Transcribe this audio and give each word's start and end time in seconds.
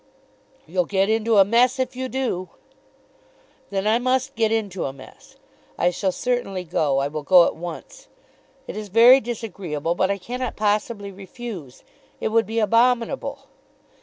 "You'll 0.65 0.85
get 0.85 1.11
into 1.11 1.37
a 1.37 1.45
mess 1.45 1.77
if 1.77 1.95
you 1.95 2.09
do." 2.09 2.49
"Then 3.69 3.85
I 3.85 3.99
must 3.99 4.33
get 4.33 4.51
into 4.51 4.85
a 4.85 4.91
mess. 4.91 5.35
I 5.77 5.91
shall 5.91 6.11
certainly 6.11 6.63
go. 6.63 6.97
I 6.97 7.07
will 7.07 7.21
go 7.21 7.45
at 7.45 7.55
once. 7.55 8.07
It 8.65 8.75
is 8.75 8.87
very 8.87 9.19
disagreeable, 9.19 9.93
but 9.93 10.09
I 10.09 10.17
cannot 10.17 10.55
possibly 10.55 11.11
refuse. 11.11 11.83
It 12.19 12.29
would 12.29 12.47
be 12.47 12.57
abominable." 12.57 13.41